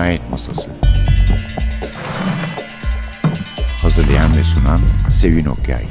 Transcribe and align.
Cinayet 0.00 0.30
Masası 0.30 0.70
Hazırlayan 3.82 4.36
ve 4.36 4.44
sunan 4.44 4.80
Sevin 5.12 5.44
Okyay 5.44 5.84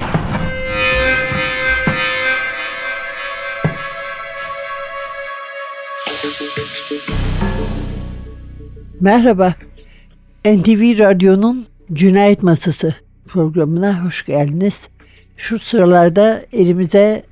Merhaba, 8.99 9.55
NTV 10.45 10.99
Radyo'nun 10.99 11.67
Cinayet 11.93 12.43
Masası 12.43 12.95
programına 13.27 14.05
hoş 14.05 14.25
geldiniz. 14.25 14.89
Şu 15.37 15.59
sıralarda 15.59 16.45
elimize 16.53 17.23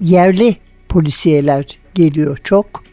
yerli 0.00 0.56
polisiyeler 0.88 1.78
geliyor 1.94 2.38
çok. 2.44 2.84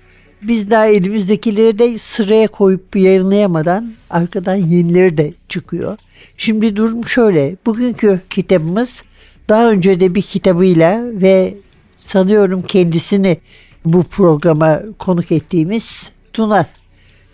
Biz 0.41 0.71
daha 0.71 0.85
elimizdekileri 0.85 1.79
de 1.79 1.97
sıraya 1.97 2.47
koyup 2.47 2.95
yayınlayamadan 2.95 3.93
arkadan 4.09 4.55
yenileri 4.55 5.17
de 5.17 5.33
çıkıyor. 5.49 5.97
Şimdi 6.37 6.75
durum 6.75 7.07
şöyle. 7.07 7.55
Bugünkü 7.65 8.21
kitabımız 8.29 9.03
daha 9.49 9.71
önce 9.71 9.99
de 9.99 10.15
bir 10.15 10.21
kitabıyla 10.21 11.01
ve 11.03 11.57
sanıyorum 11.99 12.61
kendisini 12.61 13.37
bu 13.85 14.03
programa 14.03 14.81
konuk 14.99 15.31
ettiğimiz 15.31 16.09
Tuna 16.33 16.65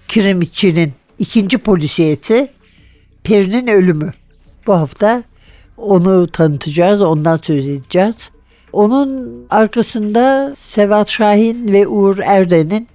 Kiremitçi'nin 0.08 0.94
ikinci 1.20 1.58
polisiyeti 1.58 2.48
Peri'nin 3.24 3.68
ölümü. 3.68 4.14
Bu 4.68 4.74
hafta 4.74 5.24
onu 5.78 6.28
tanıtacağız, 6.28 7.02
ondan 7.02 7.36
söz 7.36 7.70
edeceğiz. 7.70 8.30
Onun 8.74 9.46
arkasında 9.50 10.54
Sevat 10.56 11.10
Şahin 11.10 11.68
ve 11.68 11.88
Uğur 11.88 12.20
Erden'in 12.20 12.88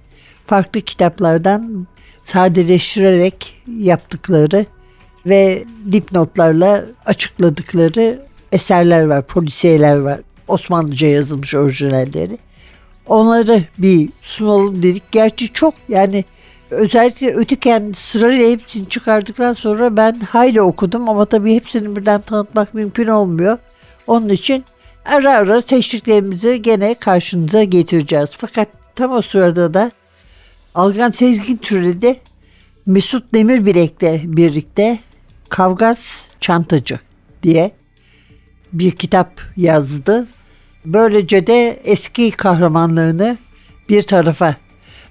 farklı 0.47 0.81
kitaplardan 0.81 1.87
sadeleştirerek 2.21 3.61
yaptıkları 3.77 4.65
ve 5.25 5.63
dipnotlarla 5.91 6.85
açıkladıkları 7.05 8.25
eserler 8.51 9.03
var, 9.05 9.27
polisiyeler 9.27 9.95
var. 9.95 10.19
Osmanlıca 10.47 11.07
yazılmış 11.07 11.55
orijinalleri. 11.55 12.37
Onları 13.07 13.63
bir 13.77 14.09
sunalım 14.21 14.83
dedik. 14.83 15.11
Gerçi 15.11 15.53
çok 15.53 15.73
yani 15.89 16.25
özellikle 16.71 17.33
Ötüken 17.33 17.91
sırayla 17.95 18.49
hepsini 18.49 18.89
çıkardıktan 18.89 19.53
sonra 19.53 19.97
ben 19.97 20.19
hayli 20.19 20.61
okudum 20.61 21.09
ama 21.09 21.25
tabii 21.25 21.55
hepsini 21.55 21.95
birden 21.95 22.21
tanıtmak 22.21 22.73
mümkün 22.73 23.07
olmuyor. 23.07 23.57
Onun 24.07 24.29
için 24.29 24.65
ara 25.05 25.33
ara 25.33 25.61
teşviklerimizi 25.61 26.61
gene 26.61 26.95
karşınıza 26.95 27.63
getireceğiz. 27.63 28.29
Fakat 28.37 28.67
tam 28.95 29.11
o 29.11 29.21
sırada 29.21 29.73
da 29.73 29.91
Algan 30.75 31.11
Sezgin 31.11 31.57
türedi 31.57 32.19
Mesut 32.85 33.33
Demirbilek'le 33.33 34.21
birlikte 34.23 34.99
Kavgaz 35.49 36.25
Çantacı 36.39 36.99
diye 37.43 37.71
bir 38.73 38.91
kitap 38.91 39.41
yazdı. 39.57 40.27
Böylece 40.85 41.47
de 41.47 41.81
eski 41.83 42.31
kahramanlığını 42.31 43.37
bir 43.89 44.01
tarafa 44.01 44.55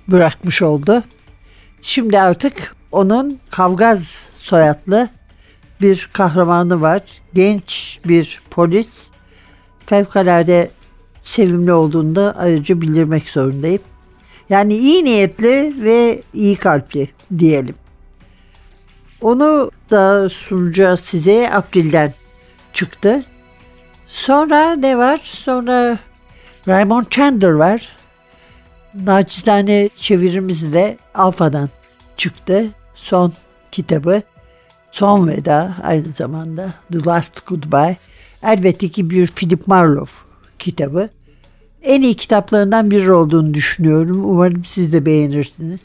bırakmış 0.08 0.62
oldu. 0.62 1.02
Şimdi 1.80 2.20
artık 2.20 2.76
onun 2.92 3.38
Kavgaz 3.50 4.14
soyadlı 4.34 5.08
bir 5.80 6.10
kahramanı 6.12 6.80
var. 6.80 7.02
Genç 7.34 8.00
bir 8.08 8.42
polis. 8.50 8.88
Fevkalade 9.86 10.70
sevimli 11.22 11.72
olduğunu 11.72 12.16
da 12.16 12.34
ayrıca 12.38 12.80
bildirmek 12.80 13.30
zorundayım. 13.30 13.80
Yani 14.52 14.74
iyi 14.74 15.04
niyetli 15.04 15.74
ve 15.84 16.22
iyi 16.34 16.56
kalpli 16.56 17.08
diyelim. 17.38 17.74
Onu 19.20 19.70
da 19.90 20.28
sunacağız 20.28 21.00
size 21.00 21.50
April'den 21.52 22.12
çıktı. 22.72 23.24
Sonra 24.06 24.74
ne 24.74 24.98
var? 24.98 25.20
Sonra 25.24 25.98
Raymond 26.68 27.06
Chandler 27.10 27.50
var. 27.50 27.96
Nacizane 28.94 29.90
çevirimiz 29.96 30.72
de 30.72 30.98
Alfa'dan 31.14 31.68
çıktı. 32.16 32.66
Son 32.94 33.32
kitabı. 33.70 34.22
Son 34.90 35.28
Veda 35.28 35.76
aynı 35.82 36.12
zamanda 36.12 36.74
The 36.92 37.04
Last 37.04 37.46
Goodbye. 37.46 37.96
Elbette 38.42 38.88
ki 38.88 39.10
bir 39.10 39.26
Philip 39.26 39.66
Marlowe 39.66 40.12
kitabı. 40.58 41.08
En 41.82 42.02
iyi 42.02 42.14
kitaplarından 42.14 42.90
biri 42.90 43.12
olduğunu 43.12 43.54
düşünüyorum. 43.54 44.24
Umarım 44.24 44.64
siz 44.64 44.92
de 44.92 45.06
beğenirsiniz. 45.06 45.80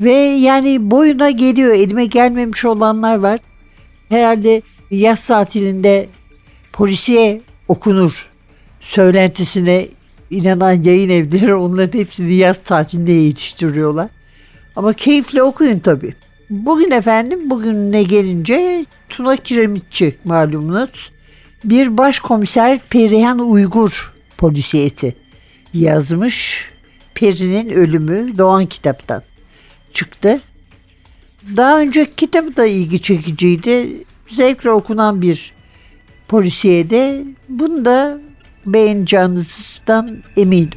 Ve 0.00 0.12
yani 0.12 0.90
boyuna 0.90 1.30
geliyor. 1.30 1.74
Elime 1.74 2.06
gelmemiş 2.06 2.64
olanlar 2.64 3.18
var. 3.18 3.40
Herhalde 4.08 4.62
yaz 4.90 5.26
tatilinde 5.26 6.06
polisiye 6.72 7.40
okunur 7.68 8.28
söylentisine 8.80 9.88
inanan 10.30 10.82
yayın 10.82 11.10
evleri 11.10 11.54
onların 11.54 11.98
hepsini 11.98 12.34
yaz 12.34 12.58
tatiline 12.64 13.10
yetiştiriyorlar. 13.10 14.08
Ama 14.76 14.92
keyifle 14.92 15.42
okuyun 15.42 15.78
tabii. 15.78 16.14
Bugün 16.50 16.90
efendim 16.90 17.50
bugün 17.50 17.92
ne 17.92 18.02
gelince 18.02 18.86
Tuna 19.08 19.36
Kiremitçi 19.36 20.16
malumunuz 20.24 21.10
bir 21.64 21.98
başkomiser 21.98 22.78
Perihan 22.90 23.38
Uygur 23.38 24.17
polisiyeti 24.38 25.16
yazmış. 25.74 26.68
Peri'nin 27.14 27.70
ölümü 27.70 28.38
Doğan 28.38 28.66
kitaptan 28.66 29.22
çıktı. 29.94 30.40
Daha 31.56 31.80
önce 31.80 32.14
kitabı 32.14 32.56
da 32.56 32.66
ilgi 32.66 33.02
çekiciydi. 33.02 34.04
Zevkle 34.28 34.70
okunan 34.70 35.22
bir 35.22 35.52
polisiyede. 36.28 37.24
Bunu 37.48 37.84
da 37.84 38.18
beğeneceğinizden 38.66 40.22
eminim. 40.36 40.70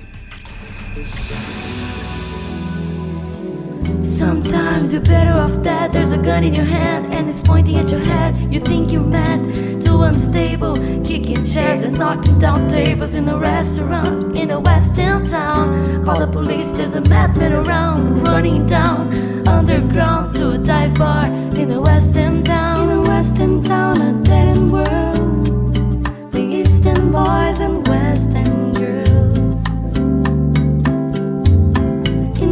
Sometimes 4.04 4.94
you're 4.94 5.04
better 5.04 5.40
off 5.40 5.62
dead. 5.64 5.94
There's 5.94 6.12
a 6.12 6.18
gun 6.18 6.44
in 6.44 6.54
your 6.54 6.66
hand 6.66 7.14
and 7.14 7.30
it's 7.30 7.42
pointing 7.42 7.78
at 7.78 7.92
your 7.92 8.00
head. 8.00 8.36
You 8.54 8.60
think 8.60 8.92
you're 8.92 9.04
mad, 9.04 9.54
too 9.84 10.02
unstable, 10.02 10.76
kicking 11.04 11.46
chairs 11.46 11.84
and 11.84 11.98
knocking 11.98 12.40
down 12.40 12.68
tables 12.68 13.14
in 13.16 13.28
a 13.30 13.38
restaurant 13.38 14.38
in 14.38 14.52
a 14.52 14.60
western 14.60 15.26
town. 15.26 16.04
Call 16.04 16.20
the 16.20 16.28
police, 16.28 16.72
there's 16.72 16.96
a 16.96 17.02
madman 17.02 17.54
around, 17.54 18.28
running 18.28 18.66
down 18.66 19.14
underground 19.48 20.34
to 20.36 20.52
a 20.52 20.58
dive 20.58 20.96
bar 20.96 21.26
in 21.26 21.72
a 21.72 21.80
western 21.82 22.44
town. 22.44 22.90
In 22.90 22.98
a 22.98 23.02
western 23.02 23.64
town, 23.64 23.98
a 24.02 24.24
dead 24.24 24.48
end 24.58 24.72
world. 24.72 26.32
The 26.32 26.42
eastern 26.42 27.12
boys 27.12 27.60
and 27.60 27.88
western 27.88 28.44
girls. 28.46 28.61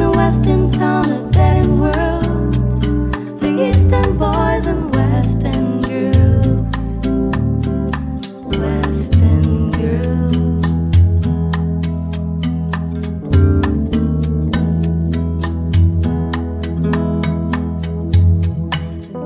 A 0.01 0.09
western 0.11 0.71
town, 0.71 1.03
world. 1.79 2.53
The 3.41 3.67
eastern 3.67 4.17
boys 4.17 4.65
and 4.65 4.95
western 4.95 5.81
girls. 5.81 6.75
Western 8.57 9.71
girls. 9.71 10.65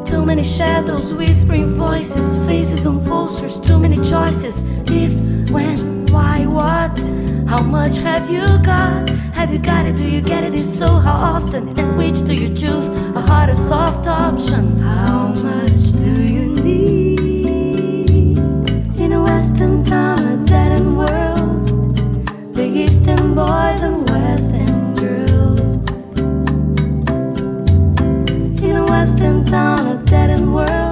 Too 0.10 0.26
many 0.26 0.44
shadows, 0.44 1.14
whispering 1.14 1.68
voices, 1.68 2.38
faces 2.48 2.88
on 2.88 3.06
posters, 3.06 3.60
too 3.60 3.78
many 3.78 3.98
choices. 3.98 4.80
If, 4.90 5.52
when, 5.52 6.08
why, 6.08 6.48
what? 6.48 7.13
How 7.48 7.62
much 7.62 7.98
have 7.98 8.30
you 8.30 8.46
got? 8.64 9.10
Have 9.34 9.52
you 9.52 9.60
got 9.60 9.86
it? 9.86 9.98
Do 9.98 10.08
you 10.08 10.22
get 10.22 10.44
it? 10.44 10.54
If 10.54 10.60
so, 10.62 10.88
how 10.88 11.16
often? 11.36 11.68
And 11.78 11.98
which 11.98 12.26
do 12.26 12.34
you 12.34 12.50
choose? 12.50 12.90
A 13.16 13.22
hard 13.22 13.50
or 13.50 13.56
soft 13.56 14.08
option? 14.08 14.80
How 14.80 15.28
much 15.28 15.94
do 15.94 16.12
you 16.36 16.46
need? 16.56 18.40
In 19.00 19.14
a 19.14 19.22
western 19.22 19.84
town, 19.84 20.20
a 20.20 20.38
dead 20.46 20.72
end 20.80 20.98
world, 20.98 21.68
the 22.56 22.64
eastern 22.64 23.36
boys 23.36 23.82
and 23.82 24.10
western 24.10 24.94
girls. 24.94 25.60
In 28.62 28.76
a 28.78 28.86
western 28.86 29.46
town, 29.46 29.80
a 29.88 30.04
dead 30.06 30.30
end 30.30 30.54
world, 30.54 30.83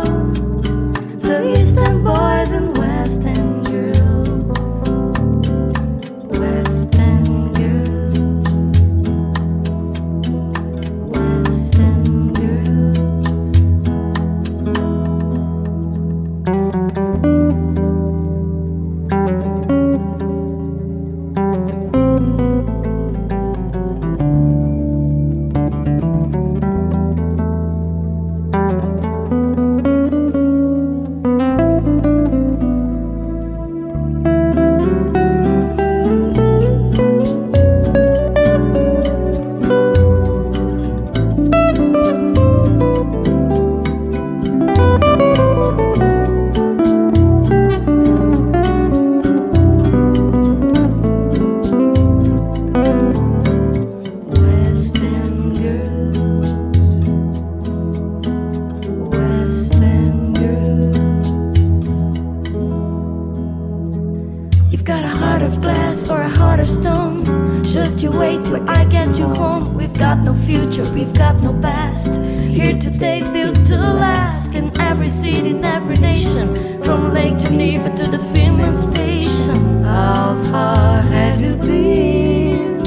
glass 65.92 66.10
or 66.10 66.22
a 66.22 66.30
heart 66.30 66.60
of 66.60 66.68
stone. 66.68 67.24
Just 67.64 68.04
you 68.04 68.12
wait 68.12 68.46
till 68.46 68.70
I 68.70 68.86
get 68.86 69.18
you 69.18 69.28
home. 69.28 69.74
We've 69.74 69.94
got 69.94 70.20
no 70.20 70.34
future, 70.34 70.86
we've 70.94 71.14
got 71.14 71.36
no 71.42 71.54
past. 71.62 72.16
Here 72.22 72.78
today, 72.78 73.22
built 73.34 73.56
to 73.68 73.78
last. 73.78 74.56
In 74.56 74.72
every 74.80 75.10
city, 75.10 75.50
in 75.50 75.64
every 75.66 75.96
nation. 75.96 76.82
From 76.84 77.14
Lake 77.14 77.38
Geneva 77.38 77.90
to 77.96 78.08
the 78.08 78.20
Finland 78.20 78.80
station. 78.80 79.84
How 79.84 80.36
far 80.52 81.02
have 81.02 81.40
you 81.42 81.56
been? 81.56 82.82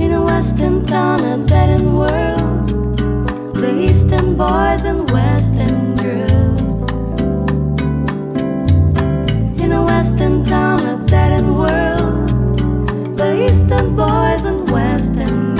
In 0.00 0.12
a 0.12 0.22
western 0.22 0.84
town, 0.86 1.20
a 1.20 1.46
dead 1.46 1.68
end 1.68 1.98
world. 1.98 2.68
The 3.54 3.70
eastern 3.90 4.36
boys 4.36 4.84
and 4.84 5.10
western 5.10 5.94
girls. 5.94 6.53
In 9.64 9.72
a 9.72 9.82
western 9.82 10.44
town, 10.44 10.78
a 10.80 10.98
dead 11.06 11.32
end 11.32 11.56
world. 11.56 12.28
The 13.16 13.46
eastern 13.46 13.96
boys 13.96 14.44
and 14.44 14.70
western 14.70 15.53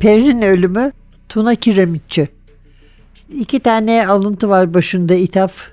Perrin 0.00 0.42
ölümü 0.42 0.92
Tuna 1.28 1.54
Kiremitçi. 1.54 2.28
İki 3.34 3.60
tane 3.60 4.06
alıntı 4.06 4.48
var 4.48 4.74
başında 4.74 5.14
ithaf. 5.14 5.66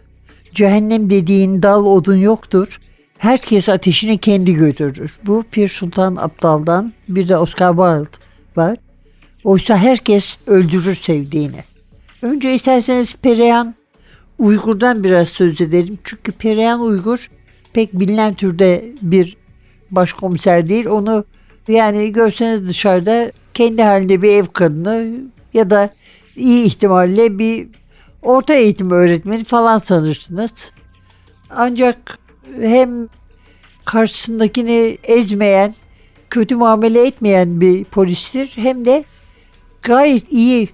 Cehennem 0.53 1.09
dediğin 1.09 1.61
dal 1.61 1.85
odun 1.85 2.15
yoktur. 2.15 2.79
Herkes 3.17 3.69
ateşini 3.69 4.17
kendi 4.17 4.53
götürür. 4.53 5.19
Bu 5.23 5.43
Pir 5.51 5.67
Sultan 5.67 6.15
Abdal'dan 6.15 6.93
bir 7.07 7.27
de 7.27 7.37
Oscar 7.37 7.69
Wilde 7.69 8.17
var. 8.55 8.77
Oysa 9.43 9.77
herkes 9.77 10.37
öldürür 10.47 10.95
sevdiğini. 10.95 11.63
Önce 12.21 12.55
isterseniz 12.55 13.15
Perihan 13.15 13.75
Uygur'dan 14.39 15.03
biraz 15.03 15.27
söz 15.27 15.61
edelim. 15.61 15.99
Çünkü 16.03 16.31
Perihan 16.31 16.81
Uygur 16.81 17.27
pek 17.73 17.93
bilinen 17.93 18.33
türde 18.33 18.85
bir 19.01 19.37
başkomiser 19.91 20.69
değil. 20.69 20.85
Onu 20.85 21.25
yani 21.67 22.11
görseniz 22.11 22.67
dışarıda 22.67 23.31
kendi 23.53 23.83
halinde 23.83 24.21
bir 24.21 24.29
ev 24.29 24.45
kadını 24.45 25.21
ya 25.53 25.69
da 25.69 25.89
iyi 26.35 26.65
ihtimalle 26.65 27.39
bir 27.39 27.67
orta 28.21 28.53
eğitim 28.53 28.91
öğretmeni 28.91 29.43
falan 29.43 29.77
sanırsınız. 29.77 30.51
Ancak 31.49 32.19
hem 32.61 33.07
karşısındakini 33.85 34.97
ezmeyen, 35.03 35.75
kötü 36.29 36.55
muamele 36.55 37.07
etmeyen 37.07 37.61
bir 37.61 37.83
polistir 37.83 38.51
hem 38.55 38.85
de 38.85 39.03
gayet 39.81 40.31
iyi 40.31 40.69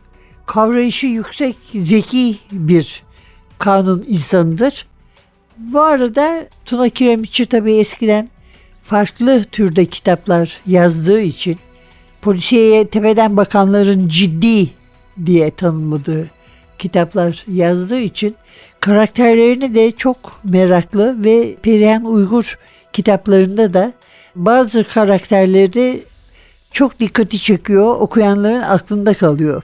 kavrayışı 0.45 1.07
yüksek, 1.07 1.56
zeki 1.74 2.38
bir 2.51 3.04
kanun 3.60 4.06
insanıdır. 4.07 4.88
Bu 5.57 5.81
arada 5.81 6.48
Tuna 6.66 6.90
Kiremitçi 6.90 7.45
tabii 7.45 7.74
eskiden 7.74 8.30
farklı 8.83 9.44
türde 9.44 9.85
kitaplar 9.85 10.62
yazdığı 10.68 11.21
için 11.21 11.57
polisiyeye 12.21 12.88
tepeden 12.88 13.38
bakanların 13.38 14.07
ciddi 14.07 14.69
diye 15.25 15.51
tanımladığı 15.51 16.30
kitaplar 16.80 17.45
yazdığı 17.47 18.00
için 18.00 18.35
karakterlerini 18.80 19.75
de 19.75 19.91
çok 19.91 20.39
meraklı 20.44 21.24
ve 21.24 21.56
Perihan 21.56 22.06
Uygur 22.06 22.59
kitaplarında 22.94 23.74
da 23.74 23.94
bazı 24.35 24.83
karakterleri 24.83 26.03
çok 26.71 27.00
dikkati 27.00 27.39
çekiyor, 27.39 27.95
okuyanların 27.95 28.62
aklında 28.62 29.13
kalıyor. 29.13 29.63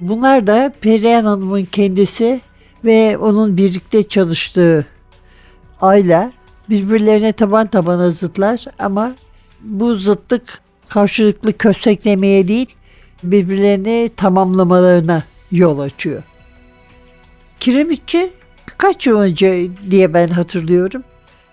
Bunlar 0.00 0.46
da 0.46 0.72
Perihan 0.80 1.24
Hanım'ın 1.24 1.64
kendisi 1.64 2.40
ve 2.84 3.18
onun 3.18 3.56
birlikte 3.56 4.08
çalıştığı 4.08 4.86
Ayla 5.80 6.32
birbirlerine 6.70 7.32
taban 7.32 7.66
tabana 7.66 8.10
zıtlar 8.10 8.64
ama 8.78 9.14
bu 9.60 9.96
zıtlık 9.96 10.60
karşılıklı 10.88 11.58
kösteklemeye 11.58 12.48
değil 12.48 12.66
birbirlerini 13.22 14.10
tamamlamalarına 14.16 15.22
yol 15.52 15.78
açıyor. 15.78 16.22
Kiremitçi 17.60 18.32
birkaç 18.68 19.06
yıl 19.06 19.18
önce 19.18 19.68
diye 19.90 20.14
ben 20.14 20.28
hatırlıyorum. 20.28 21.04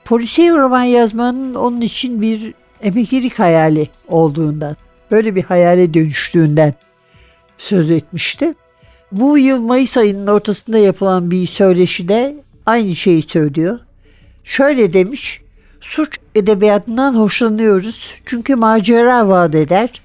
Polisiye 0.05 0.51
roman 0.51 0.83
yazmanın 0.83 1.55
onun 1.55 1.81
için 1.81 2.21
bir 2.21 2.53
emeklilik 2.81 3.39
hayali 3.39 3.87
olduğundan, 4.07 4.75
böyle 5.11 5.35
bir 5.35 5.43
hayale 5.43 5.93
dönüştüğünden 5.93 6.73
söz 7.57 7.91
etmişti. 7.91 8.53
Bu 9.11 9.37
yıl 9.37 9.59
Mayıs 9.59 9.97
ayının 9.97 10.27
ortasında 10.27 10.77
yapılan 10.77 11.31
bir 11.31 11.47
söyleşide 11.47 12.35
aynı 12.65 12.95
şeyi 12.95 13.21
söylüyor. 13.21 13.79
Şöyle 14.47 14.93
demiş, 14.93 15.41
suç 15.81 16.09
edebiyatından 16.35 17.15
hoşlanıyoruz 17.15 18.15
çünkü 18.25 18.55
macera 18.55 19.27
vaat 19.27 19.55
eder. 19.55 20.01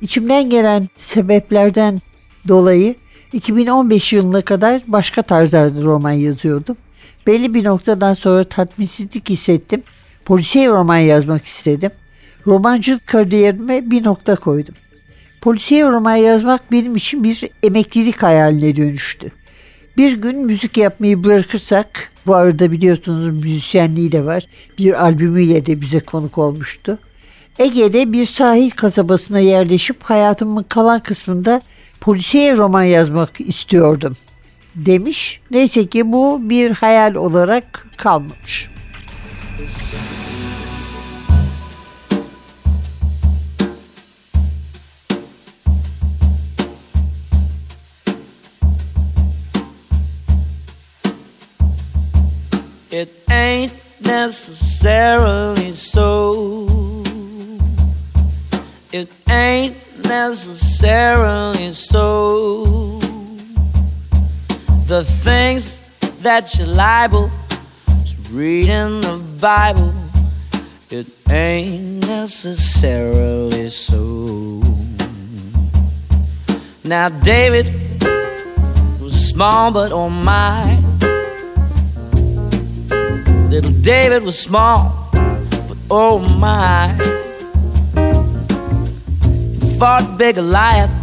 İçimden 0.00 0.50
gelen 0.50 0.88
sebeplerden 0.96 2.00
dolayı 2.48 2.94
2015 3.32 4.12
yılına 4.12 4.42
kadar 4.42 4.82
başka 4.86 5.22
tarzlarda 5.22 5.82
roman 5.82 6.12
yazıyordum. 6.12 6.76
Belli 7.26 7.54
bir 7.54 7.64
noktadan 7.64 8.14
sonra 8.14 8.44
tatminsizlik 8.44 9.28
hissettim. 9.28 9.82
Polisiye 10.24 10.68
roman 10.68 10.98
yazmak 10.98 11.44
istedim. 11.44 11.90
Romancılık 12.46 13.06
kariyerime 13.06 13.90
bir 13.90 14.04
nokta 14.04 14.36
koydum. 14.36 14.74
Polisiye 15.40 15.86
roman 15.86 16.16
yazmak 16.16 16.72
benim 16.72 16.96
için 16.96 17.24
bir 17.24 17.50
emeklilik 17.62 18.22
hayaline 18.22 18.76
dönüştü. 18.76 19.30
Bir 19.96 20.12
gün 20.12 20.38
müzik 20.38 20.76
yapmayı 20.76 21.24
bırakırsak, 21.24 22.11
bu 22.26 22.34
arada 22.34 22.72
biliyorsunuz 22.72 23.42
müzisyenliği 23.42 24.12
de 24.12 24.24
var. 24.24 24.46
Bir 24.78 25.02
albümüyle 25.04 25.66
de 25.66 25.80
bize 25.80 26.00
konuk 26.00 26.38
olmuştu. 26.38 26.98
Ege'de 27.58 28.12
bir 28.12 28.26
sahil 28.26 28.70
kasabasına 28.70 29.38
yerleşip 29.38 30.02
hayatımın 30.02 30.62
kalan 30.62 31.00
kısmında 31.00 31.62
polisiye 32.00 32.56
roman 32.56 32.82
yazmak 32.82 33.40
istiyordum 33.40 34.16
demiş. 34.76 35.40
Neyse 35.50 35.86
ki 35.86 36.12
bu 36.12 36.40
bir 36.42 36.70
hayal 36.70 37.14
olarak 37.14 37.86
kalmamış. 37.96 38.70
It 52.92 53.08
ain't 53.30 53.72
necessarily 54.02 55.72
so. 55.72 57.02
It 58.92 59.08
ain't 59.30 59.74
necessarily 60.04 61.72
so. 61.72 63.00
The 64.84 65.04
things 65.04 65.80
that 66.20 66.54
you're 66.58 66.66
liable 66.66 67.30
to 67.86 68.16
read 68.30 68.68
in 68.68 69.00
the 69.00 69.22
Bible, 69.40 69.94
it 70.90 71.06
ain't 71.30 72.06
necessarily 72.06 73.70
so. 73.70 74.62
Now, 76.84 77.08
David 77.08 77.72
was 79.00 79.14
small, 79.14 79.70
but 79.70 79.92
oh 79.92 80.10
my. 80.10 80.81
Little 83.52 83.82
David 83.82 84.22
was 84.22 84.38
small, 84.38 85.10
but 85.12 85.76
oh 85.90 86.20
my. 86.38 86.88
He 89.52 89.78
fought 89.78 90.16
big 90.16 90.36
Goliath, 90.36 90.96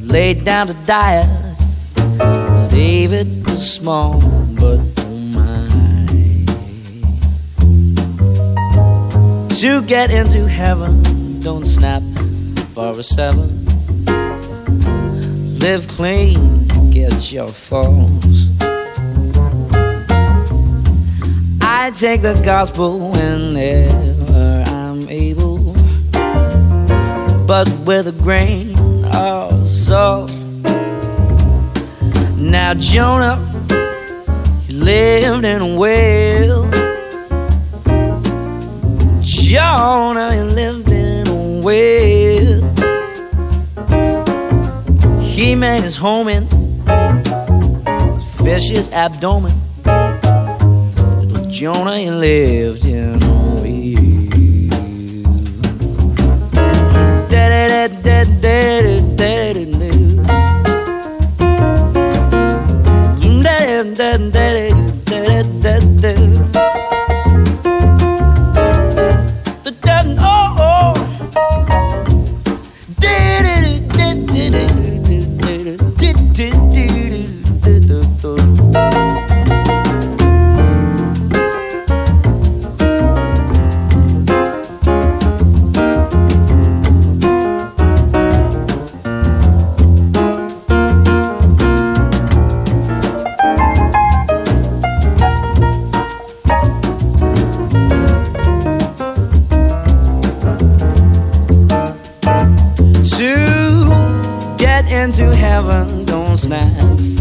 laid 0.00 0.44
down 0.44 0.68
to 0.68 0.74
die. 0.86 1.26
David 2.70 3.44
was 3.50 3.68
small, 3.68 4.20
but 4.60 4.78
oh 4.98 5.18
my. 5.34 5.66
To 9.56 9.82
get 9.82 10.12
into 10.12 10.46
heaven, 10.46 11.02
don't 11.40 11.66
snap 11.66 12.04
for 12.68 12.96
a 12.96 13.02
seven. 13.02 13.66
Live 15.58 15.88
clean, 15.88 16.68
get 16.92 17.32
your 17.32 17.48
falls. 17.48 18.51
take 21.94 22.22
the 22.22 22.32
gospel 22.42 23.10
whenever 23.10 24.64
I'm 24.66 25.06
able, 25.10 25.74
but 27.46 27.68
with 27.84 28.08
a 28.08 28.14
grain 28.22 28.74
of 29.14 29.68
salt. 29.68 30.30
Now, 32.36 32.72
Jonah, 32.74 33.36
he 34.66 34.74
lived 34.74 35.44
in 35.44 35.60
a 35.60 35.76
whale. 35.78 36.70
Jonah, 39.20 40.34
he 40.34 40.40
lived 40.40 40.88
in 40.88 41.28
a 41.28 41.60
whale. 41.60 42.62
He 45.20 45.54
made 45.54 45.82
his 45.82 45.96
home 45.96 46.28
in 46.28 46.46
his 48.14 48.24
fish's 48.40 48.88
abdomen 48.90 49.61
you 51.62 51.70
ain't 51.70 52.16
lived 52.16 52.88
in 52.88 53.20
you. 53.20 53.32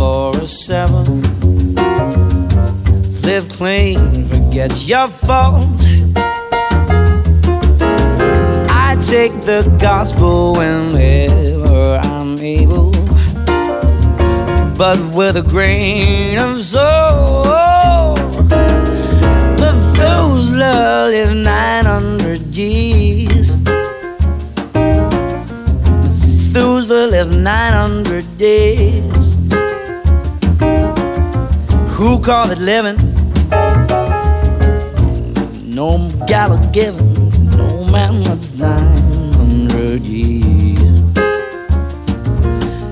For 0.02 0.32
a 0.42 0.48
seven. 0.48 1.22
Live 3.28 3.48
clean, 3.50 4.26
forget 4.32 4.72
your 4.88 5.08
faults. 5.08 5.86
I 8.88 8.90
take 9.14 9.36
the 9.52 9.62
gospel 9.80 10.54
whenever 10.54 12.00
I'm 12.12 12.32
able, 12.40 12.92
but 14.82 14.98
with 15.18 15.36
a 15.44 15.46
grain 15.54 16.40
of 16.40 16.64
salt. 16.64 18.18
Methuselah 19.62 21.10
lived 21.14 21.38
900 21.46 22.58
years. 22.58 23.56
Methuselah 26.04 27.08
lived 27.16 27.38
900 27.38 28.38
days. 28.40 28.91
Who 32.02 32.20
called 32.20 32.50
it 32.50 32.58
living? 32.58 32.98
No 35.72 36.10
gala 36.28 36.60
givens, 36.74 37.38
no 37.56 37.86
man 37.92 38.24
that's 38.24 38.56
900 38.56 40.02
years. 40.08 40.82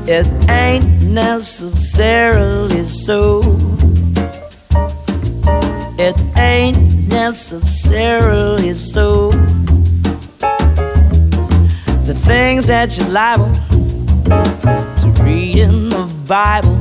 It 0.08 0.28
ain't 0.48 1.02
necessarily 1.02 2.84
so. 2.84 3.42
It 5.98 6.22
ain't 6.38 7.10
necessarily 7.12 8.74
so. 8.74 9.32
The 12.06 12.14
things 12.16 12.68
that 12.68 12.96
you're 12.96 13.10
liable 13.10 13.52
to 15.02 15.24
read 15.24 15.56
in 15.56 15.90
the 15.90 16.06
Bible, 16.28 16.79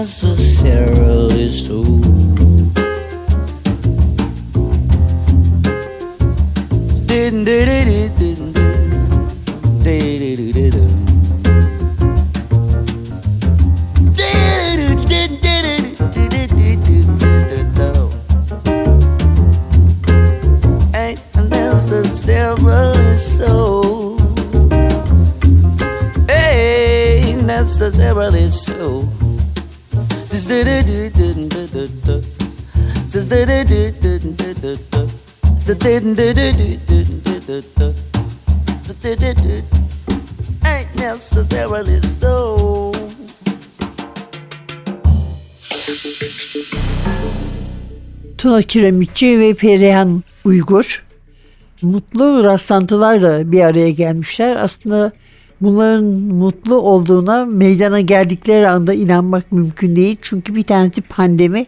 necessarily 0.00 1.50
so. 1.50 1.84
Ain't 20.94 21.50
necessarily 21.50 23.16
so. 23.16 24.16
Ain't 26.30 27.44
necessarily 27.44 28.50
so. 28.50 29.19
Tuna 48.38 48.62
Kiremitçi 48.62 49.40
ve 49.40 49.54
Perihan 49.54 50.22
Uygur. 50.44 51.04
Mutlu 51.82 52.44
rastlantılarla 52.44 53.52
bir 53.52 53.60
araya 53.60 53.90
gelmişler. 53.90 54.56
Aslında 54.56 55.12
bunların 55.60 56.04
mutlu 56.04 56.74
olduğuna 56.74 57.44
meydana 57.44 58.00
geldikleri 58.00 58.68
anda 58.68 58.94
inanmak 58.94 59.52
mümkün 59.52 59.96
değil. 59.96 60.16
Çünkü 60.22 60.54
bir 60.54 60.62
tanesi 60.62 61.00
pandemi. 61.00 61.66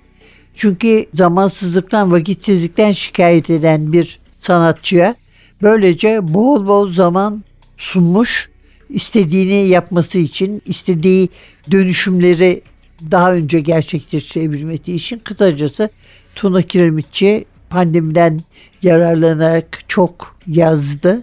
Çünkü 0.54 1.06
zamansızlıktan, 1.14 2.12
vakitsizlikten 2.12 2.92
şikayet 2.92 3.50
eden 3.50 3.92
bir 3.92 4.18
sanatçıya 4.38 5.14
böylece 5.62 6.34
bol 6.34 6.66
bol 6.66 6.92
zaman 6.92 7.44
sunmuş 7.76 8.50
istediğini 8.88 9.68
yapması 9.68 10.18
için, 10.18 10.62
istediği 10.66 11.28
dönüşümleri 11.70 12.62
daha 13.10 13.32
önce 13.32 13.60
gerçekleştirebilmesi 13.60 14.92
için 14.92 15.18
kısacası 15.18 15.90
Tuna 16.34 16.62
Kiremitçi 16.62 17.44
pandemiden 17.70 18.40
yararlanarak 18.82 19.78
çok 19.88 20.36
yazdı. 20.46 21.22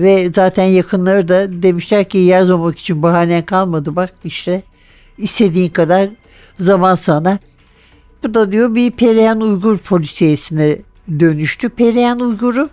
Ve 0.00 0.30
zaten 0.34 0.64
yakınları 0.64 1.28
da 1.28 1.62
demişler 1.62 2.04
ki 2.04 2.18
yazmamak 2.18 2.78
için 2.78 3.02
bahanen 3.02 3.42
kalmadı. 3.42 3.96
Bak 3.96 4.14
işte 4.24 4.62
istediğin 5.18 5.68
kadar 5.68 6.10
zaman 6.58 6.94
sana. 6.94 7.38
Bu 8.24 8.34
da 8.34 8.52
diyor 8.52 8.74
bir 8.74 8.90
Perihan 8.90 9.40
Uygur 9.40 9.78
polisiyesine 9.78 10.76
dönüştü. 11.20 11.68
Perihan 11.68 12.20
Uygur'u 12.20 12.70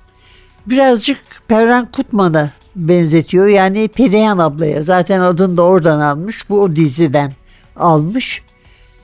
birazcık 0.65 1.17
Perran 1.47 1.91
Kutman'a 1.91 2.51
benzetiyor. 2.75 3.47
Yani 3.47 3.87
Perihan 3.87 4.37
ablaya. 4.37 4.83
Zaten 4.83 5.19
adını 5.19 5.57
da 5.57 5.61
oradan 5.61 5.99
almış. 5.99 6.49
Bu 6.49 6.61
o 6.61 6.75
diziden 6.75 7.33
almış. 7.75 8.43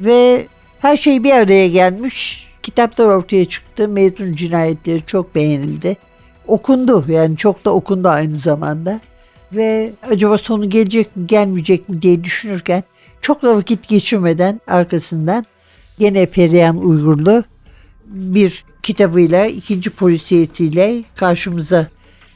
Ve 0.02 0.48
her 0.80 0.98
şey 0.98 1.24
bir 1.24 1.32
araya 1.32 1.68
gelmiş. 1.68 2.48
Kitaplar 2.64 3.06
ortaya 3.06 3.46
çıktı. 3.46 3.88
Mezun 3.88 4.34
cinayetleri 4.34 5.02
çok 5.08 5.36
beğenildi. 5.36 5.98
Okundu 6.48 7.06
yani 7.08 7.38
çok 7.38 7.66
da 7.66 7.74
okundu 7.74 8.08
aynı 8.08 8.36
zamanda. 8.36 9.00
Ve 9.54 9.94
acaba 10.12 10.38
sonu 10.38 10.70
gelecek 10.70 11.16
mi 11.16 11.28
gelmeyecek 11.28 11.90
mi 11.90 12.02
diye 12.02 12.24
düşünürken 12.24 12.84
çok 13.22 13.42
da 13.42 13.56
vakit 13.56 13.88
geçirmeden 13.88 14.62
arkasından 14.68 15.46
gene 16.00 16.26
Perihan 16.26 16.78
Uygurlu 16.78 17.44
bir 18.06 18.66
kitabıyla 18.84 19.46
ikinci 19.46 19.90
polisiyetiyle 19.90 21.04
karşımıza 21.16 21.88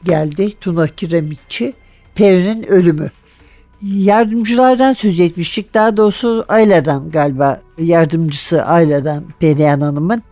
geldi. 0.04 0.50
Tuna 0.60 0.86
Kiremitçi 0.86 1.72
Peri'nin 2.14 2.62
ölümü. 2.62 3.10
Yardımcılardan 3.82 4.92
söz 4.92 5.20
etmiştik. 5.20 5.74
Daha 5.74 5.96
doğrusu 5.96 6.44
Ayla'dan 6.48 7.10
galiba 7.10 7.60
yardımcısı 7.78 8.64
Ayla'dan 8.64 9.24
Perihan 9.40 9.80
Hanım'ın. 9.80 10.22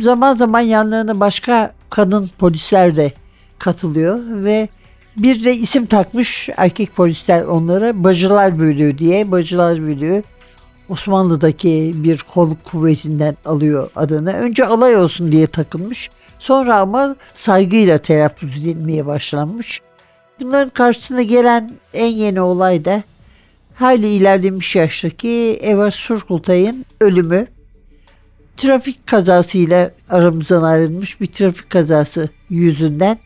Zaman 0.00 0.36
zaman 0.36 0.60
yanlarına 0.60 1.20
başka 1.20 1.77
kadın 1.90 2.30
polisler 2.38 2.96
de 2.96 3.12
katılıyor 3.58 4.18
ve 4.28 4.68
bir 5.16 5.44
de 5.44 5.54
isim 5.54 5.86
takmış 5.86 6.48
erkek 6.56 6.96
polisler 6.96 7.42
onlara 7.42 8.04
Bacılar 8.04 8.58
Bölüğü 8.58 8.98
diye. 8.98 9.30
Bacılar 9.30 9.82
Bölüğü 9.82 10.22
Osmanlı'daki 10.88 11.92
bir 11.96 12.24
kolluk 12.32 12.64
kuvvetinden 12.64 13.36
alıyor 13.44 13.90
adını. 13.96 14.32
Önce 14.32 14.66
alay 14.66 14.96
olsun 14.96 15.32
diye 15.32 15.46
takılmış. 15.46 16.10
Sonra 16.38 16.76
ama 16.76 17.16
saygıyla 17.34 17.98
telaffuz 17.98 18.56
edilmeye 18.56 19.06
başlanmış. 19.06 19.80
Bunların 20.40 20.70
karşısına 20.70 21.22
gelen 21.22 21.72
en 21.94 22.06
yeni 22.06 22.40
olay 22.40 22.84
da 22.84 23.02
hayli 23.74 24.08
ilerlemiş 24.08 24.76
yaştaki 24.76 25.58
Eva 25.62 25.90
Surkultay'ın 25.90 26.84
ölümü. 27.00 27.46
Trafik 28.58 29.06
kazasıyla 29.06 29.90
aramızdan 30.08 30.62
ayrılmış 30.62 31.20
bir 31.20 31.26
trafik 31.26 31.70
kazası 31.70 32.28
yüzünden. 32.50 33.18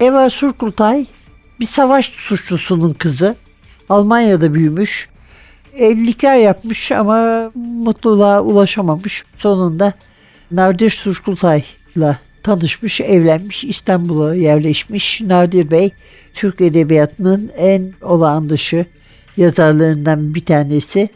Eva 0.00 0.30
Surkultay 0.30 1.06
bir 1.60 1.66
savaş 1.66 2.06
suçlusunun 2.06 2.92
kızı. 2.92 3.36
Almanya'da 3.88 4.54
büyümüş. 4.54 5.08
Evlilikler 5.76 6.38
yapmış 6.38 6.92
ama 6.92 7.50
mutluluğa 7.54 8.42
ulaşamamış. 8.42 9.24
Sonunda 9.38 9.92
Nadir 10.50 10.90
Surkultay'la 10.90 12.18
tanışmış, 12.42 13.00
evlenmiş, 13.00 13.64
İstanbul'a 13.64 14.34
yerleşmiş. 14.34 15.20
Nadir 15.20 15.70
Bey, 15.70 15.90
Türk 16.34 16.60
Edebiyatı'nın 16.60 17.50
en 17.56 17.92
olağan 18.02 18.48
dışı 18.48 18.86
yazarlarından 19.36 20.34
bir 20.34 20.44
tanesi. 20.44 21.08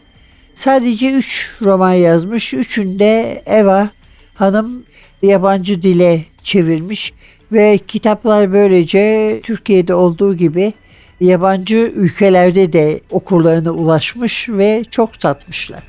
Sadece 0.55 1.11
üç 1.11 1.51
roman 1.61 1.93
yazmış. 1.93 2.53
Üçünde 2.53 3.43
Eva 3.45 3.89
Hanım 4.35 4.83
yabancı 5.21 5.81
dile 5.81 6.21
çevirmiş 6.43 7.13
ve 7.51 7.77
kitaplar 7.87 8.53
böylece 8.53 9.39
Türkiye'de 9.43 9.93
olduğu 9.93 10.33
gibi 10.37 10.73
yabancı 11.21 11.75
ülkelerde 11.95 12.73
de 12.73 13.01
okurlarına 13.11 13.71
ulaşmış 13.71 14.49
ve 14.49 14.83
çok 14.91 15.15
satmışlar. 15.15 15.83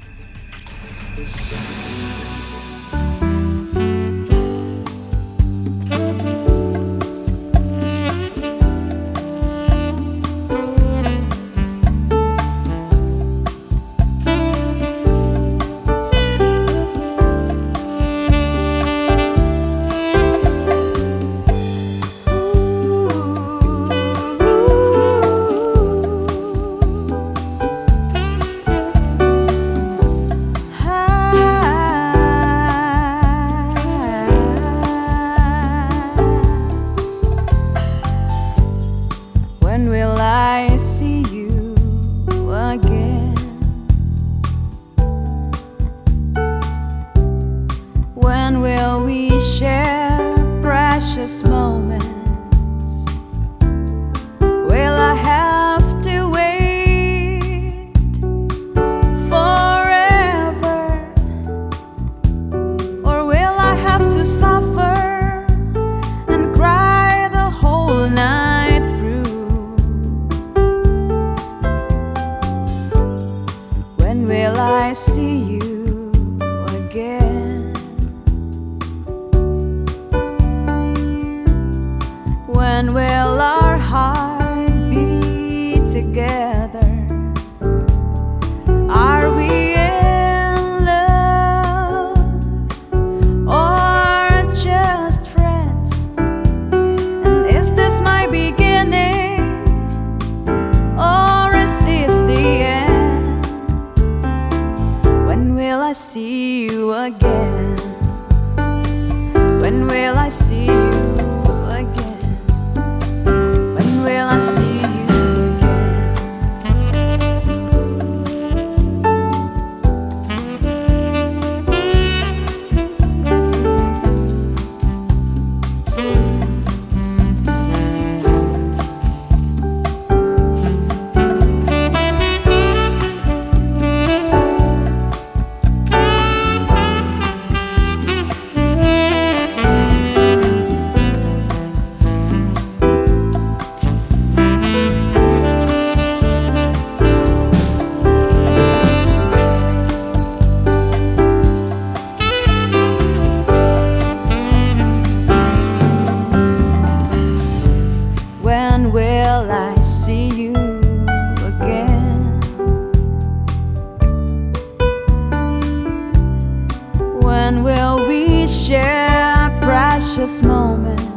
When 167.55 167.63
will 167.63 168.09
we 168.09 168.49
share 168.49 169.57
precious 169.63 170.43
moments? 170.43 171.14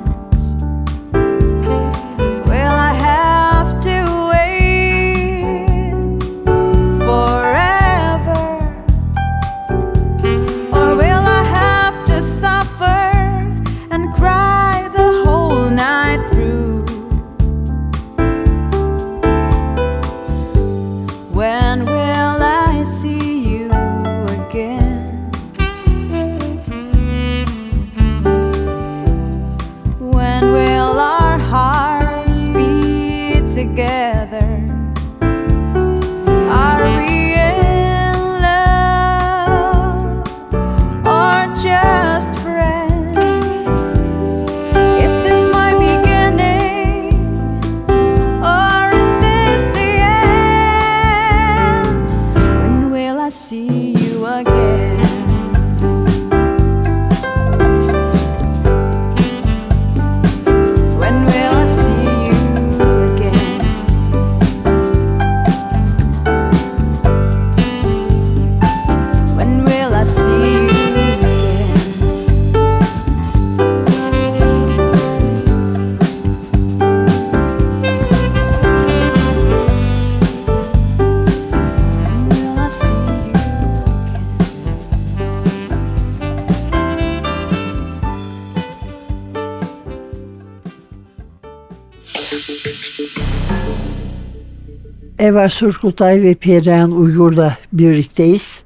Eva 95.20 95.50
Surkultay 95.50 96.22
ve 96.22 96.36
Perihan 96.36 96.91
Uygur'la 96.91 97.58
birlikteyiz. 97.74 98.63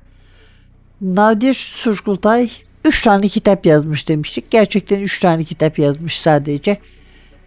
Nadir 1.01 1.53
Surkultay 1.53 2.49
üç 2.85 3.01
tane 3.01 3.27
kitap 3.27 3.65
yazmış 3.65 4.07
demiştik. 4.07 4.51
Gerçekten 4.51 4.99
üç 4.99 5.19
tane 5.19 5.43
kitap 5.43 5.79
yazmış 5.79 6.19
sadece. 6.19 6.77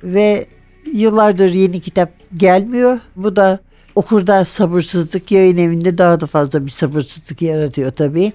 Ve 0.02 0.46
yıllardır 0.92 1.52
yeni 1.52 1.80
kitap 1.80 2.10
gelmiyor. 2.36 2.98
Bu 3.16 3.36
da 3.36 3.58
okurda 3.94 4.44
sabırsızlık, 4.44 5.30
yayın 5.30 5.56
evinde 5.56 5.98
daha 5.98 6.20
da 6.20 6.26
fazla 6.26 6.66
bir 6.66 6.70
sabırsızlık 6.70 7.42
yaratıyor 7.42 7.92
tabii. 7.92 8.32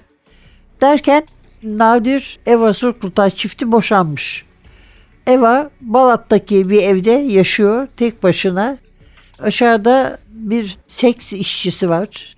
Derken 0.80 1.26
Nadir 1.62 2.38
Eva 2.46 2.74
Surkultay 2.74 3.30
çifti 3.30 3.72
boşanmış. 3.72 4.49
Eva 5.26 5.70
Balat'taki 5.80 6.70
bir 6.70 6.82
evde 6.82 7.10
yaşıyor 7.10 7.88
tek 7.96 8.22
başına. 8.22 8.78
Aşağıda 9.38 10.18
bir 10.28 10.76
seks 10.86 11.32
işçisi 11.32 11.90
var. 11.90 12.36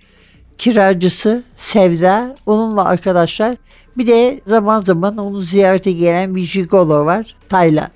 Kiracısı 0.57 1.43
Sevda. 1.55 2.35
Onunla 2.45 2.85
arkadaşlar. 2.85 3.57
Bir 3.97 4.07
de 4.07 4.41
zaman 4.45 4.79
zaman 4.79 5.17
onu 5.17 5.41
ziyarete 5.41 5.91
gelen 5.91 6.35
bir 6.35 6.41
jigolo 6.41 7.05
var. 7.05 7.35
Tayla. 7.49 7.91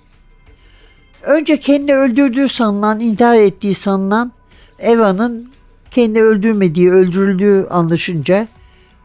Önce 1.24 1.60
kendi 1.60 1.94
öldürdüğü 1.94 2.48
sanılan, 2.48 3.00
intihar 3.00 3.36
ettiği 3.36 3.76
sanılan 3.76 4.32
Eva'nın 4.80 5.52
kendi 5.92 6.22
öldürmediği, 6.22 6.92
öldürüldüğü 6.92 7.68
anlaşınca 7.70 8.48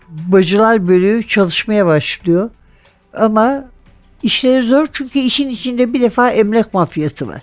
bacılar 0.08 0.88
bölüğü 0.88 1.22
çalışmaya 1.22 1.86
başlıyor. 1.86 2.50
Ama 3.14 3.64
işleri 4.22 4.62
zor 4.62 4.86
çünkü 4.92 5.18
işin 5.18 5.48
içinde 5.48 5.92
bir 5.92 6.00
defa 6.00 6.30
emlak 6.30 6.74
mafyası 6.74 7.28
var. 7.28 7.42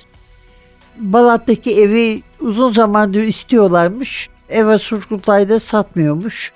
Balat'taki 0.97 1.75
evi 1.75 2.21
uzun 2.39 2.73
zamandır 2.73 3.23
istiyorlarmış. 3.23 4.29
Eva 4.49 4.77
Surkultay 4.77 5.49
da 5.49 5.59
satmıyormuş. 5.59 6.53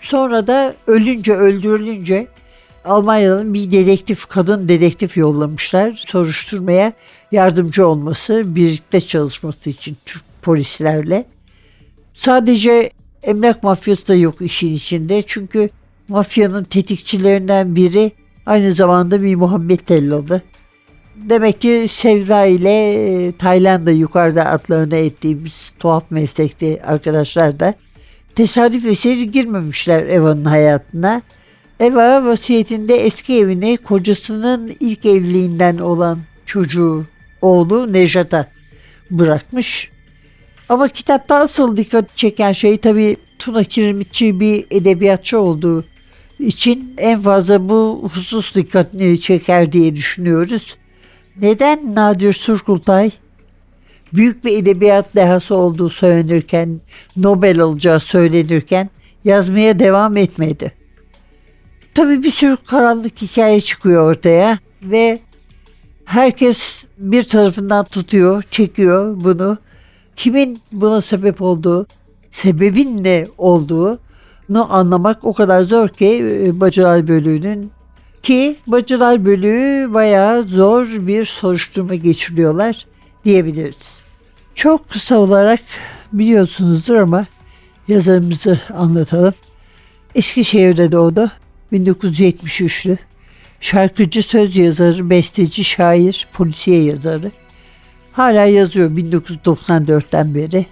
Sonra 0.00 0.46
da 0.46 0.74
ölünce 0.86 1.32
öldürülünce 1.32 2.26
Almanya'nın 2.84 3.54
bir 3.54 3.72
dedektif, 3.72 4.26
kadın 4.26 4.68
dedektif 4.68 5.16
yollamışlar 5.16 6.02
soruşturmaya 6.06 6.92
yardımcı 7.32 7.88
olması, 7.88 8.42
birlikte 8.46 9.00
çalışması 9.00 9.70
için 9.70 9.96
Türk 10.06 10.22
polislerle. 10.42 11.26
Sadece 12.14 12.90
emlak 13.22 13.62
mafyası 13.62 14.08
da 14.08 14.14
yok 14.14 14.40
işin 14.40 14.74
içinde. 14.74 15.22
Çünkü 15.26 15.68
mafyanın 16.08 16.64
tetikçilerinden 16.64 17.76
biri 17.76 18.12
aynı 18.50 18.72
zamanda 18.72 19.22
bir 19.22 19.34
Muhammed 19.34 19.78
Tellalı. 19.78 20.42
Demek 21.16 21.60
ki 21.60 21.86
Sevda 21.90 22.44
ile 22.44 22.94
e, 22.94 23.32
Tayland'da 23.32 23.90
yukarıda 23.90 24.46
adlarına 24.46 24.96
ettiğimiz 24.96 25.72
tuhaf 25.78 26.10
meslekli 26.10 26.80
arkadaşlar 26.86 27.60
da 27.60 27.74
tesadüf 28.34 28.86
eseri 28.86 29.30
girmemişler 29.30 30.06
Eva'nın 30.06 30.44
hayatına. 30.44 31.22
Eva 31.80 32.24
vasiyetinde 32.24 32.94
eski 32.94 33.38
evini 33.38 33.76
kocasının 33.76 34.72
ilk 34.80 35.06
evliliğinden 35.06 35.78
olan 35.78 36.18
çocuğu 36.46 37.04
oğlu 37.42 37.92
Nejat'a 37.92 38.46
bırakmış. 39.10 39.90
Ama 40.68 40.88
kitapta 40.88 41.36
asıl 41.36 41.76
dikkat 41.76 42.16
çeken 42.16 42.52
şey 42.52 42.78
tabii 42.78 43.16
Tuna 43.38 43.64
Kiremitçi 43.64 44.40
bir 44.40 44.64
edebiyatçı 44.70 45.40
olduğu 45.40 45.84
için 46.40 46.94
en 46.98 47.20
fazla 47.20 47.68
bu 47.68 48.10
husus 48.12 48.54
dikkatini 48.54 49.20
çeker 49.20 49.72
diye 49.72 49.96
düşünüyoruz. 49.96 50.76
Neden 51.40 51.94
Nadir 51.94 52.32
Surkultay 52.32 53.10
büyük 54.12 54.44
bir 54.44 54.58
edebiyat 54.58 55.14
dehası 55.14 55.54
olduğu 55.54 55.88
söylenirken, 55.88 56.80
Nobel 57.16 57.60
alacağı 57.60 58.00
söylenirken 58.00 58.90
yazmaya 59.24 59.78
devam 59.78 60.16
etmedi. 60.16 60.72
Tabii 61.94 62.22
bir 62.22 62.30
sürü 62.30 62.56
karanlık 62.66 63.22
hikaye 63.22 63.60
çıkıyor 63.60 64.10
ortaya 64.10 64.58
ve 64.82 65.18
herkes 66.04 66.84
bir 66.98 67.22
tarafından 67.22 67.84
tutuyor, 67.84 68.42
çekiyor 68.50 69.16
bunu. 69.24 69.58
Kimin 70.16 70.60
buna 70.72 71.00
sebep 71.00 71.42
olduğu, 71.42 71.86
sebebin 72.30 73.04
ne 73.04 73.26
olduğunu 73.38 73.98
anlamak 74.58 75.24
o 75.24 75.32
kadar 75.32 75.62
zor 75.62 75.88
ki 75.88 76.40
e, 76.46 76.60
Bacılar 76.60 77.08
Bölüğü'nün 77.08 77.70
ki 78.22 78.56
Bacılar 78.66 79.24
Bölüğü 79.24 79.94
bayağı 79.94 80.42
zor 80.42 80.86
bir 80.86 81.24
soruşturma 81.24 81.94
geçiriyorlar 81.94 82.86
diyebiliriz. 83.24 84.00
Çok 84.54 84.88
kısa 84.88 85.18
olarak 85.18 85.60
biliyorsunuzdur 86.12 86.96
ama 86.96 87.26
yazarımızı 87.88 88.60
anlatalım. 88.74 89.34
Eskişehir'de 90.14 90.92
doğdu. 90.92 91.30
1973'lü. 91.72 92.96
Şarkıcı, 93.60 94.22
söz 94.22 94.56
yazarı, 94.56 95.10
besteci, 95.10 95.64
şair, 95.64 96.28
polisiye 96.32 96.82
yazarı. 96.82 97.32
Hala 98.12 98.44
yazıyor 98.44 98.90
1994'ten 98.90 100.34
beri. 100.34 100.66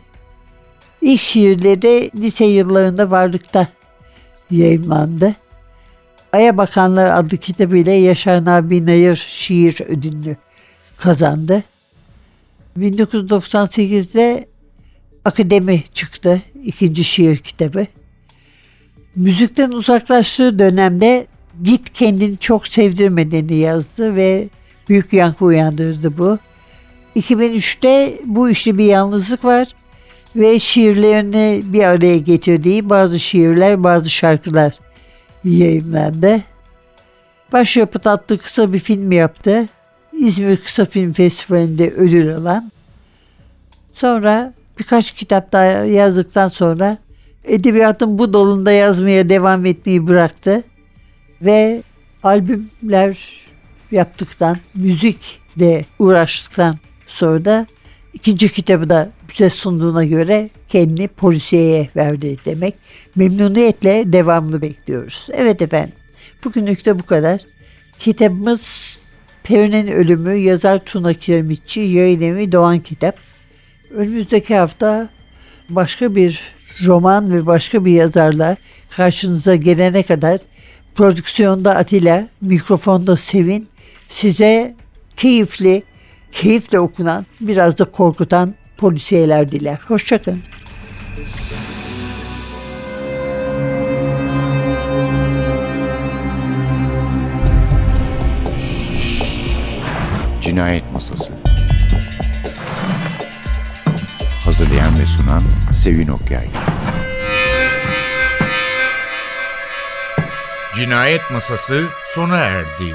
İlk 1.03 1.21
şiirleri 1.21 2.11
lise 2.17 2.45
yıllarında 2.45 3.11
varlıkta 3.11 3.69
yayınlandı. 4.51 5.35
Aya 6.33 6.57
Bakanlar 6.57 7.19
adlı 7.19 7.37
kitabıyla 7.37 7.93
Yaşar 7.93 8.45
Nabi 8.45 8.87
Nayır 8.87 9.27
şiir 9.29 9.81
ödülünü 9.89 10.37
kazandı. 10.99 11.63
1998'de 12.79 14.49
Akademi 15.25 15.83
çıktı. 15.95 16.43
ikinci 16.65 17.05
şiir 17.05 17.37
kitabı. 17.37 17.87
Müzikten 19.17 19.71
uzaklaştığı 19.71 20.59
dönemde 20.59 21.27
Git 21.63 21.93
kendini 21.93 22.39
çok 22.39 22.67
sevdirmediğini 22.67 23.55
yazdı 23.55 24.17
ve 24.17 24.49
büyük 24.89 25.13
yankı 25.13 25.45
uyandırdı 25.45 26.19
bu. 26.19 26.39
2003'te 27.17 28.21
bu 28.25 28.51
işte 28.51 28.79
bir 28.79 28.85
yalnızlık 28.85 29.45
var 29.45 29.69
ve 30.37 30.59
şiirlerini 30.59 31.63
bir 31.65 31.85
araya 31.85 32.19
getirdiği 32.19 32.91
bazı 32.91 33.19
şiirler, 33.19 33.85
bazı 33.85 34.11
şarkılar 34.11 34.79
yayınlandı. 35.45 36.41
Başyapıt 37.53 38.07
adlı 38.07 38.39
kısa 38.39 38.73
bir 38.73 38.79
film 38.79 39.13
yaptı. 39.13 39.67
İzmir 40.13 40.57
Kısa 40.57 40.85
Film 40.85 41.13
Festivali'nde 41.13 41.91
ödül 41.91 42.37
alan. 42.37 42.73
Sonra 43.95 44.55
birkaç 44.79 45.13
kitap 45.13 45.53
daha 45.53 45.65
yazdıktan 45.65 46.49
sonra 46.49 46.99
edebiyatın 47.45 48.19
bu 48.19 48.33
dalında 48.33 48.73
yazmaya 48.73 49.29
devam 49.29 49.67
etmeyi 49.67 50.07
bıraktı. 50.07 50.63
Ve 51.43 51.83
albümler 52.23 53.41
yaptıktan, 53.91 54.59
müzik 54.75 55.41
de 55.57 55.85
uğraştıktan 55.99 56.77
sonra 57.07 57.45
da 57.45 57.67
ikinci 58.15 58.53
kitabı 58.53 58.91
da 58.91 59.11
bize 59.31 59.51
sunduğuna 59.51 60.05
göre 60.05 60.51
kendini 60.69 61.09
polisiyeye 61.09 61.89
verdi 61.97 62.37
demek. 62.45 62.75
Memnuniyetle 63.17 64.13
devamlı 64.13 64.63
bekliyoruz. 64.63 65.29
Evet 65.33 65.63
efendim. 65.63 65.95
Bugünlük 66.45 66.87
de 66.87 66.99
bu 66.99 67.07
kadar. 67.07 67.41
Kitabımız 67.99 68.97
Peri'nin 69.43 69.89
Ölümü 69.89 70.35
yazar 70.35 70.85
Tuna 70.85 71.15
Kiremitçi, 71.15 71.81
yayın 71.81 72.21
evi 72.21 72.53
Doğan 72.53 72.79
Kitap. 72.79 73.17
Önümüzdeki 73.91 74.57
hafta 74.57 75.09
başka 75.69 76.15
bir 76.15 76.43
roman 76.87 77.33
ve 77.33 77.47
başka 77.47 77.85
bir 77.85 77.93
yazarla 77.93 78.57
karşınıza 78.91 79.57
gelene 79.57 80.03
kadar 80.03 80.41
prodüksiyonda 80.95 81.75
Atilla, 81.75 82.29
mikrofonda 82.41 83.17
Sevin 83.17 83.69
size 84.09 84.75
keyifli, 85.17 85.83
keyifle 86.33 86.81
okunan, 86.81 87.27
biraz 87.41 87.79
da 87.79 87.85
korkutan 87.85 88.55
polisiyeler 88.77 89.53
diler. 89.53 89.79
Hoşçakalın. 89.89 90.43
Cinayet 100.41 100.93
Masası 100.93 101.33
Hazırlayan 104.45 104.99
ve 104.99 105.07
sunan 105.07 105.43
Sevin 105.75 106.09
Okyay 106.09 106.49
Cinayet 110.75 111.31
Masası 111.31 111.87
sona 112.05 112.37
erdi. 112.37 112.95